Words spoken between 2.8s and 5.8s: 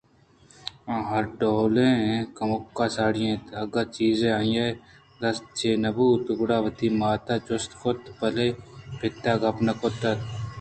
ساڑی اِنت ءُاگاں چیزے آئی ءِ دستاں چہ